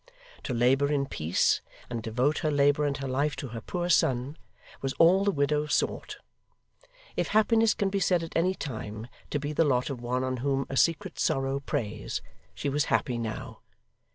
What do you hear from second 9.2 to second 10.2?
to be the lot of